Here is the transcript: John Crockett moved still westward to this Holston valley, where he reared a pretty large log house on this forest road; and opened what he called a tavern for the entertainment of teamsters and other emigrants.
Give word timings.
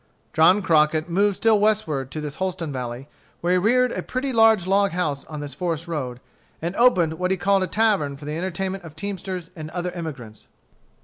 John 0.33 0.63
Crockett 0.63 1.11
moved 1.11 1.35
still 1.35 1.59
westward 1.59 2.09
to 2.09 2.19
this 2.21 2.37
Holston 2.37 2.73
valley, 2.73 3.07
where 3.41 3.51
he 3.53 3.57
reared 3.59 3.91
a 3.91 4.01
pretty 4.01 4.33
large 4.33 4.65
log 4.65 4.93
house 4.93 5.25
on 5.25 5.41
this 5.41 5.53
forest 5.53 5.87
road; 5.87 6.19
and 6.59 6.75
opened 6.75 7.19
what 7.19 7.29
he 7.29 7.37
called 7.37 7.61
a 7.61 7.67
tavern 7.67 8.17
for 8.17 8.25
the 8.25 8.35
entertainment 8.35 8.83
of 8.83 8.95
teamsters 8.95 9.51
and 9.55 9.69
other 9.69 9.91
emigrants. 9.91 10.47